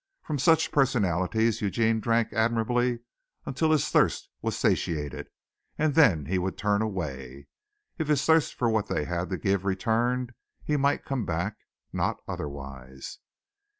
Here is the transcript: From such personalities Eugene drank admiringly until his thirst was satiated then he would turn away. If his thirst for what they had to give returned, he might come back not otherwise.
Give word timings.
From 0.23 0.39
such 0.39 0.71
personalities 0.71 1.61
Eugene 1.61 1.99
drank 1.99 2.33
admiringly 2.33 3.01
until 3.45 3.69
his 3.71 3.87
thirst 3.89 4.29
was 4.41 4.57
satiated 4.57 5.29
then 5.77 6.25
he 6.25 6.39
would 6.39 6.57
turn 6.57 6.81
away. 6.81 7.45
If 7.99 8.07
his 8.07 8.25
thirst 8.25 8.55
for 8.55 8.67
what 8.67 8.87
they 8.87 9.05
had 9.05 9.29
to 9.29 9.37
give 9.37 9.63
returned, 9.63 10.33
he 10.63 10.75
might 10.75 11.05
come 11.05 11.23
back 11.23 11.55
not 11.93 12.17
otherwise. 12.27 13.19